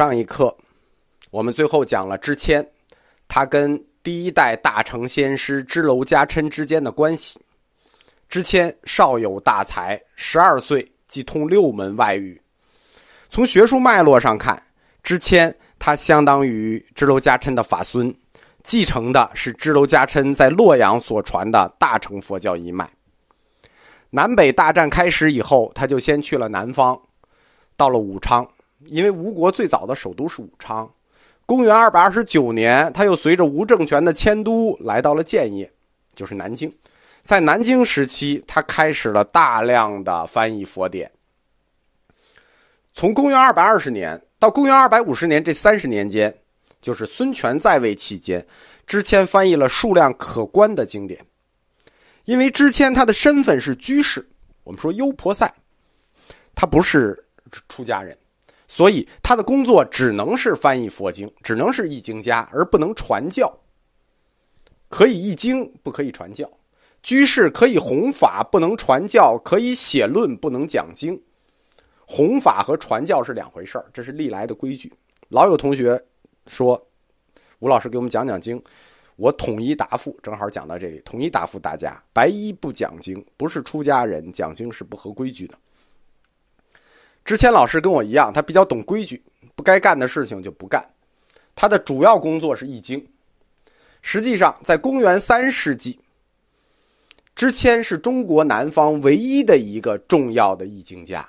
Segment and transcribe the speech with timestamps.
[0.00, 0.56] 上一课，
[1.30, 2.66] 我们最后讲了知谦，
[3.28, 7.38] 他跟第一代大成先师支娄迦琛之间的关系。
[8.26, 12.40] 知谦少有大才，十二岁即通六门外语。
[13.28, 14.62] 从学术脉络上看，
[15.02, 18.10] 知谦他相当于支娄迦琛的法孙，
[18.62, 22.90] 继承的是支娄迦琛在洛阳所传的大乘佛教一脉。
[24.08, 26.98] 南北大战开始以后，他就先去了南方，
[27.76, 28.50] 到了武昌。
[28.86, 30.90] 因为吴国最早的首都是武昌，
[31.46, 35.70] 公元二百二十九年，他又随着吴政权的迁都来到了建业，
[36.14, 36.72] 就是南京。
[37.22, 41.10] 在南京时期，他开始了大量的翻译佛典。
[42.94, 46.34] 从公元二百二十年到公元二百五十年这三十年间，
[46.80, 48.44] 就是孙权在位期间，
[48.86, 51.24] 之谦翻译了数量可观的经典。
[52.24, 54.26] 因为之谦他的身份是居士，
[54.64, 55.52] 我们说优婆塞，
[56.54, 57.22] 他不是
[57.68, 58.16] 出家人。
[58.70, 63.52] 所以他的工作只能是翻译佛经，只能是译经家，而不能传教。
[64.88, 66.48] 可以译经，不可以传教。
[67.02, 71.20] 居士可以弘法，不能传教；可以写论，不能讲经。
[72.06, 74.92] 弘法和传教是两回事这是历来的规矩。
[75.30, 76.00] 老有同学
[76.46, 76.80] 说，
[77.58, 78.62] 吴老师给我们讲讲经，
[79.16, 85.58] 我统一答复，正好讲到这里，统一答复大家：白衣不讲经，不是出家人，讲经是不合规矩的。
[87.30, 89.22] 之前老师跟我一样，他比较懂规矩，
[89.54, 90.84] 不该干的事情就不干。
[91.54, 93.06] 他的主要工作是易经。
[94.02, 95.96] 实际上，在公元三世纪，
[97.36, 101.24] 支谦是中国南方唯一的一个重要的易经家。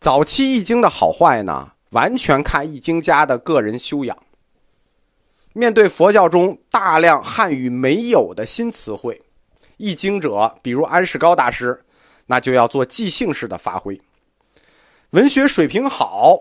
[0.00, 4.18] 早期易经的好坏呢，完全看易经家的个人修养。
[5.52, 9.22] 面对佛教中大量汉语没有的新词汇，
[9.76, 11.80] 易经者比如安世高大师，
[12.26, 13.96] 那就要做即兴式的发挥。
[15.10, 16.38] 文学水平好，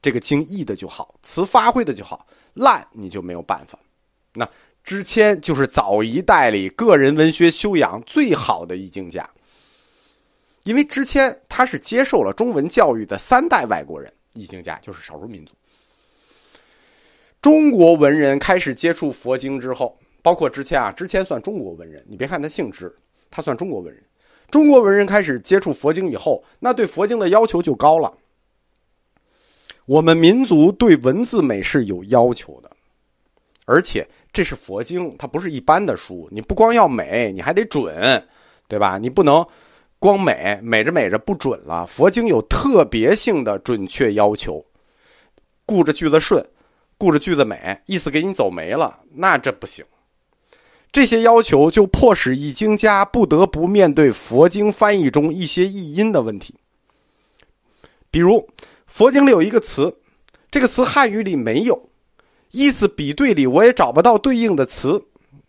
[0.00, 3.76] 这个经译的就好，词发挥的就好；烂你就没有办法。
[4.32, 4.48] 那
[4.84, 9.28] 知谦就是早一代里个人文学修养最好的译经家，
[10.62, 15.52] 因为知谦他是接受了中文教育的三代外国人，译经家就是少数民族。
[17.42, 22.94] 中国文人开始接触佛经之后，包括支谦啊，支谦算中国文人，你别看他姓支，
[23.28, 24.00] 他算中国文人。
[24.50, 28.12] 中国文人开始接触佛经以后，那对佛经的要求就高了。
[29.86, 32.70] 我们民族对文字美是有要求的，
[33.64, 36.28] 而且这是佛经，它不是一般的书。
[36.30, 38.24] 你不光要美，你还得准，
[38.68, 38.98] 对吧？
[38.98, 39.44] 你不能
[39.98, 41.86] 光美，美着美着不准了。
[41.86, 44.64] 佛经有特别性的准确要求，
[45.66, 46.44] 顾着句子顺，
[46.96, 49.84] 顾着句子美，意思给你走没了，那这不行。
[50.92, 56.54] 这些要求就迫使译经家不得不面对佛经翻译中一些译音的问题。
[58.10, 58.44] 比如，
[58.86, 59.94] 佛经里有一个词，
[60.50, 61.80] 这个词汉语里没有，
[62.50, 65.00] 意思比对里我也找不到对应的词。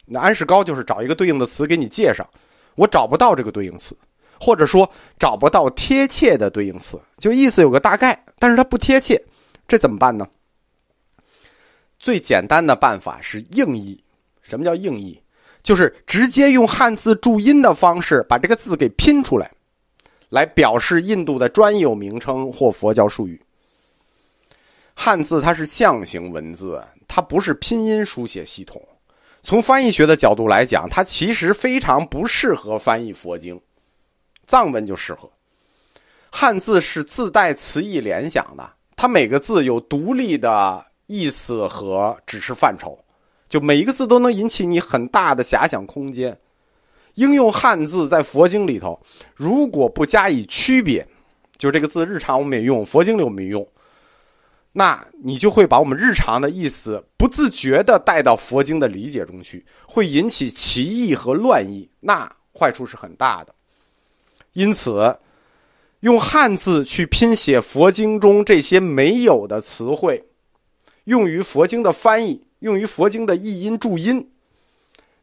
[0.05, 2.29] 那安世高就是找一个对应的词给你介绍，
[2.75, 3.97] 我找不到这个对应词，
[4.39, 4.87] 或者说
[5.17, 9.19] 找不到贴切的对应词，就意思有个大概，但是它不贴切，
[9.67, 10.27] 这怎么办呢？
[11.97, 13.99] 最简单的办法是硬译。
[14.41, 15.19] 什么叫硬译？
[15.63, 19.49] 就是直接用汉字注音的方式把这个字给拼出来，
[20.29, 23.41] 来表示印度的专有名称或佛教术语。
[24.93, 28.81] 汉字它是象形文字，它不是拼音书写系统。
[29.43, 33.59] 从翻译学的角度来讲，它其实非常不适合翻译佛经，
[34.45, 35.27] 藏文就适合。
[36.31, 42.97] 汉字是自带词义联想的，它每个字有独立的意思和指示范畴。
[43.51, 46.35] 就每一个字都能引起你很大的遐想空间。
[47.15, 48.97] 应用汉字在佛经里头，
[49.35, 51.05] 如果不加以区别，
[51.57, 53.67] 就这个字日常我们也用，佛经里我们用，
[54.71, 63.53] 那你就会把我们日常的意思不自觉的带到佛经的理解中去，会引起歧义和乱意，那坏处是很大的。
[64.53, 65.13] 因此，
[65.99, 70.23] 用汉字去拼写佛经中这些没有的词汇，
[71.03, 72.41] 用于佛经的翻译。
[72.61, 74.31] 用于佛经的译音注音，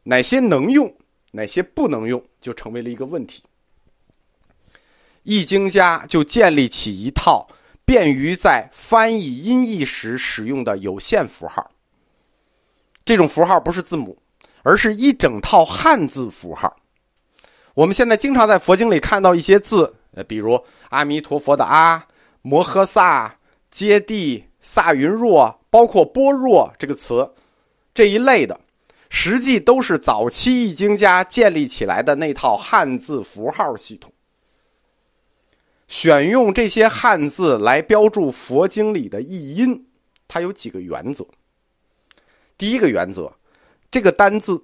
[0.03, 0.93] 哪些能用，
[1.31, 3.41] 哪些不能用，就成为了一个问题。
[5.23, 7.47] 译经家就建立起一套
[7.85, 11.71] 便于在翻译音译时使用的有限符号。
[13.05, 14.17] 这种符号不是字母，
[14.63, 16.75] 而是一整套汉字符号。
[17.73, 22.05] 我们现在经常在佛经里看到一些字，呃，比如阿弥陀佛的阿、
[22.41, 23.37] 摩诃萨、
[23.71, 25.58] 揭谛、萨云若。
[25.69, 27.29] 包括“般若”这个词，
[27.93, 28.59] 这一类的，
[29.09, 34.11] 实际都是早期易经家建立起来的那套汉字符号系统。
[35.87, 39.87] 选用这些汉字来标注佛经里的译音，
[40.27, 41.25] 它有几个原则。
[42.57, 43.31] 第一个原则，
[43.89, 44.61] 这个单字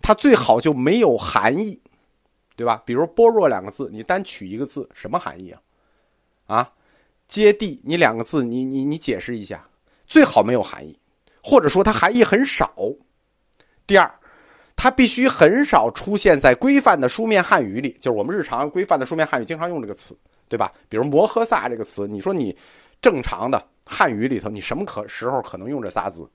[0.00, 1.80] 它最好就没有含义，
[2.56, 2.82] 对吧？
[2.84, 5.60] 比如“般若”两个字，你单取一个字，什么含义啊？
[6.46, 6.72] 啊
[7.28, 9.68] ，“接地”你两个字，你你你解释一下，
[10.06, 10.98] 最好没有含义，
[11.42, 12.72] 或者说它含义很少。
[13.86, 14.10] 第二。
[14.76, 20.18] 它必须很少出现在规范的书面汉语里，就是我们日常规范的书面汉语经常用这个词，
[20.48, 20.72] 对吧？
[20.88, 22.54] 比如“摩诃萨”这个词，你说你
[23.00, 26.28] 正常的汉语里头，你什么可时候可能用这仨字？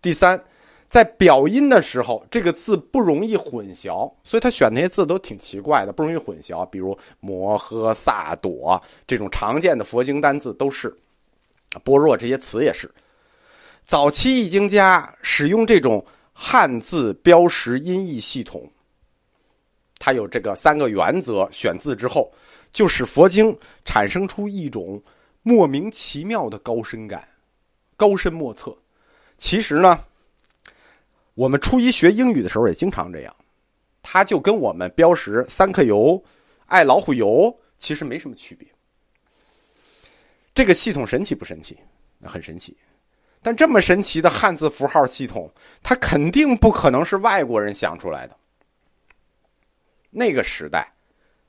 [0.00, 0.40] 第三，
[0.88, 6.64] 在表音的时候，这个字不容易混淆，所以他选那些字都挺奇怪的，不容易混淆。
[6.66, 10.96] 比如“摩诃萨朵”这种常见的佛经单字都是
[11.84, 12.90] ，“般若”这些词也是。
[13.82, 16.04] 早期易经家使用这种。
[16.42, 18.66] 汉字标识音译系统，
[19.98, 22.32] 它有这个三个原则：选字之后，
[22.72, 24.98] 就使佛经产生出一种
[25.42, 27.28] 莫名其妙的高深感，
[27.94, 28.74] 高深莫测。
[29.36, 30.00] 其实呢，
[31.34, 33.36] 我们初一学英语的时候也经常这样，
[34.00, 36.24] 它就跟我们标识三克油、
[36.64, 38.66] 爱老虎油其实没什么区别。
[40.54, 41.78] 这个系统神奇不神奇？
[42.24, 42.76] 很神奇。
[43.42, 45.50] 但这么神奇的汉字符号系统，
[45.82, 48.36] 它肯定不可能是外国人想出来的。
[50.10, 50.92] 那个时代，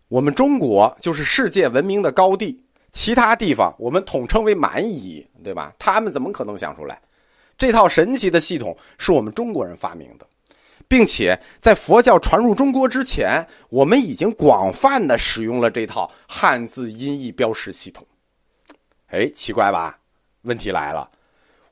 [0.07, 5.73] 我们中国就是世界文明的高地，其他地方我们统称为蛮夷，对吧？
[5.77, 7.01] 他们怎么可能想出来？
[7.57, 10.25] 这套神奇的系统是我们中国人发明的，
[10.87, 18.07] 并且在佛教传入中国之前，我们已经广泛的使用了这套汉字音译标识系统。
[19.11, 19.99] 哎，奇怪吧？
[20.43, 21.09] 问题来了。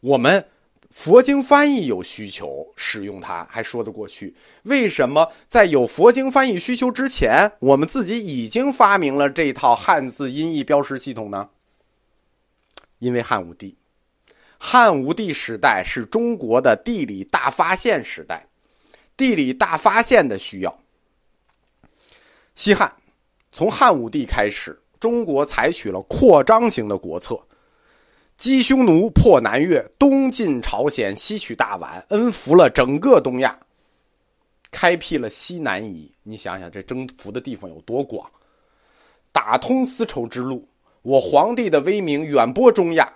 [0.01, 0.45] 我们
[0.91, 11.50] 佛经翻译有需求使用它还说得过去，为什么在有佛经翻译需求之前，我们自己已经发明了这套汉字音译标识系统呢？
[12.97, 13.77] 因为汉武帝，
[14.57, 18.45] 汉武帝时代是中国的地理大发现时代，
[19.15, 20.80] 地理大发现的需要。
[22.56, 22.94] 西汉
[23.53, 27.40] 从汉武帝开始，中国采取了扩张型的国策。
[28.38, 33.60] 击匈奴，破南越，东进朝鲜，西取大宛，恩服了整个东亚，
[34.72, 36.10] 开辟了西南夷。
[36.24, 38.25] 你想想，这征服的地方有多广？
[39.34, 40.66] 打通丝绸之路，
[41.02, 43.12] 我皇帝的威名远播中亚。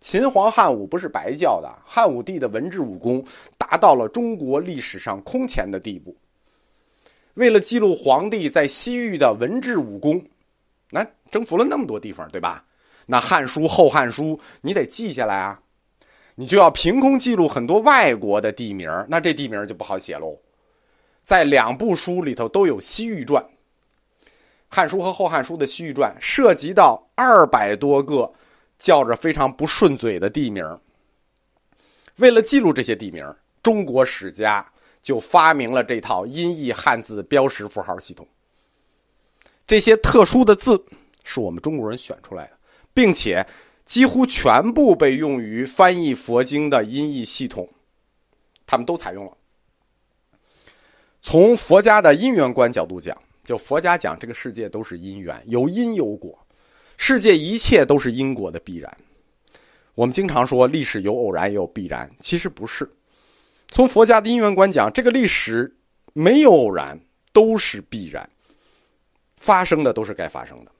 [0.00, 3.24] 秦皇汉武不是白叫的，汉武帝的文治武功
[3.56, 6.14] 达到了中国历史上空前的地步。
[7.34, 10.22] 为了记录皇帝在西域的文治武功，
[11.30, 12.64] 征服了那么多地方，对吧？
[13.06, 15.60] 那《汉书》《后汉书》，你得记下来啊，
[16.34, 20.36] 你就要凭空记录很多外国的地名那这地名就不好写喽。
[21.22, 23.42] 在两部书里头都有西域传，
[24.68, 28.32] 《汉书》和《后汉书》的西域传涉及到二百多个
[28.78, 30.78] 叫着非常不顺嘴的地名
[32.16, 33.24] 为了记录这些地名
[33.62, 34.64] 中国史家
[35.02, 38.26] 就发明了这套音译汉字标识符号系统。
[39.66, 40.84] 这些特殊的字
[41.26, 42.52] 是我们中国人选出来的。
[42.94, 43.46] 并且
[43.84, 47.68] 几乎全部被用于翻译佛经的音译系统，
[48.66, 49.36] 他们都采用了。
[51.20, 53.14] 从佛家的因缘观角度讲，
[53.44, 56.38] 就佛家讲这个世界都是因缘，有因有果，
[56.96, 58.96] 世界一切都是因果的必然。
[59.94, 62.90] 我们经常说历史有偶然也有必然，其实不是。
[63.68, 65.70] 从佛家的因缘观讲，这个历史
[66.14, 66.98] 没有偶然，
[67.32, 68.28] 都是必然，
[69.36, 70.72] 发生的都是该发生的。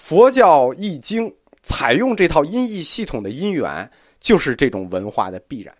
[0.00, 3.88] 佛教易经采用这套音译系统的因缘，
[4.18, 5.76] 就是这种文化的必然。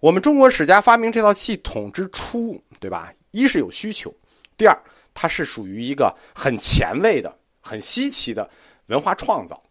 [0.00, 3.12] 我们中国史家发明这套系统之初，对吧？
[3.30, 4.12] 一是有需求，
[4.56, 4.76] 第二，
[5.12, 8.48] 它是属于一个很前卫的、很稀奇的
[8.86, 9.62] 文化创造。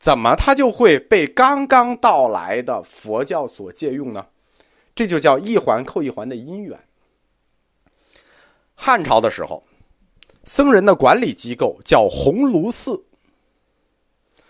[0.00, 4.26] 怎么它就会被刚刚到来的佛教所借用呢？
[4.94, 6.76] 这就叫一环扣一环的因缘。
[8.74, 9.62] 汉朝的时候。
[10.48, 12.98] 僧人的管理机构叫鸿胪寺。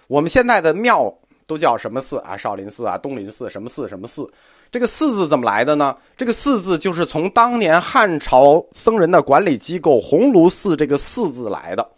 [0.06, 1.12] 我们现在的庙
[1.44, 2.36] 都叫什么寺啊？
[2.36, 4.30] 少林寺啊，东林寺，什么寺什么寺？
[4.70, 5.96] 这个“寺”字怎么来的呢？
[6.16, 11.90] 这个“寺”字就是从当年汉朝僧人的管理机构鸿胪寺这个“寺”字来的。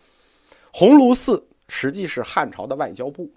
[0.72, 3.30] 鸿胪寺实际是汉朝的外交部。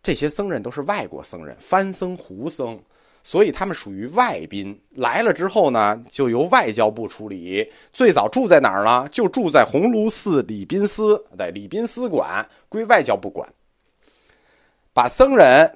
[0.00, 2.78] 这些僧人都是外国僧人，番僧、胡僧。
[3.22, 7.66] 所以他们属于外宾来了之后呢，就由外交部处理。
[7.92, 9.08] 最早住在哪儿呢？
[9.12, 13.48] 就住在鸿胪寺礼宾司，对，礼宾司管归外交部管。
[14.92, 15.70] 把僧人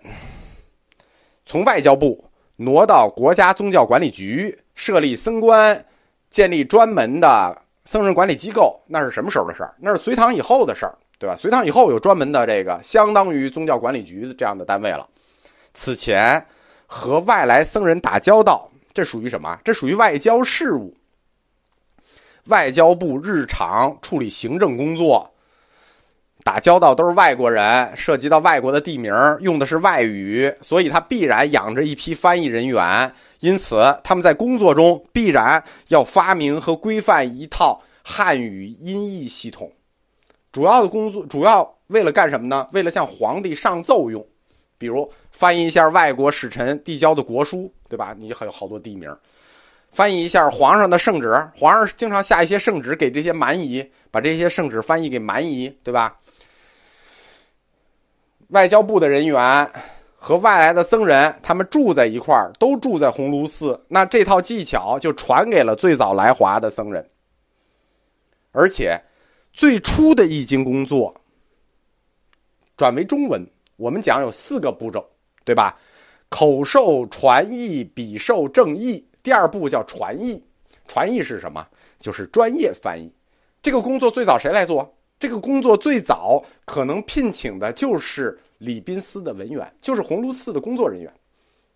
[1.46, 2.22] 从外交部
[2.56, 5.82] 挪到国家宗教管理局，设立僧官，
[6.28, 9.74] 建立专门的僧人管理机构那是什么时候的事儿？
[9.78, 11.36] 那是隋唐以后的事儿，对吧？
[11.36, 15.08] 隋唐以后有专门的这个相当于宗教管理局这样的单位了。
[15.72, 16.44] 此前
[16.86, 19.58] 和外来僧人打交道，这属于什么？
[19.64, 20.94] 这属于外交事务。
[22.46, 25.28] 外交部日常处理行政工作，
[26.44, 33.12] 打交道都是外国人，涉及到外国的地名，用的是外语，所以他必然养着一批翻译人员。
[33.40, 39.70] 因此，他们在工作中必然要发明和规范一套汉语音译系统。
[40.52, 42.66] 主要的工作主要为了干什么呢？
[42.72, 44.24] 为了向皇帝上奏用，
[44.78, 48.14] 比如翻译一下外国使臣递交的国书，对吧？
[48.18, 49.14] 你还有好多地名。
[49.90, 56.18] 翻译一下皇上的圣旨，皇上经常下一些圣旨给这些蛮夷，把这些圣旨翻译给蛮夷，对吧？
[58.48, 59.70] 外交部的人员
[60.14, 67.08] 和外来的僧人，他们住在一块儿，都住在鸿胪寺，那这套技巧就传给了最早来华的僧人。
[68.52, 69.00] 而且，
[69.52, 71.14] 最初的译经工作
[72.76, 73.44] 转为中文，
[73.76, 75.04] 我们讲有四个步骤，
[75.44, 75.78] 对吧？
[76.28, 79.04] 口授、传译、笔授、正译。
[79.22, 80.42] 第二步叫传译，
[80.86, 81.66] 传译是什么？
[81.98, 83.12] 就是专业翻译。
[83.60, 84.92] 这个工作最早谁来做？
[85.18, 91.12] 这个工作最早可能聘请的就是礼宾司的文员，就是鸿胪寺的工作人员，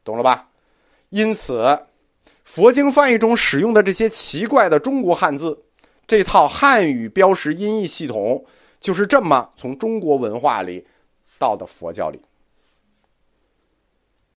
[0.05, 0.49] 懂了吧？
[1.09, 1.77] 因此，
[2.45, 5.59] 佛经翻译中使用的这些奇怪的中国汉字，
[6.07, 8.45] 这套汉语标识音译系统，
[8.79, 10.87] 就是这么从中国文化里
[11.41, 12.21] 道的佛教里。